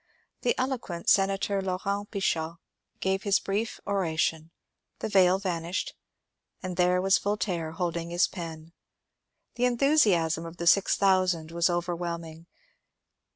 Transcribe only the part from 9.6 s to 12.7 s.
en thusiasm of the six thousand was overwhelming.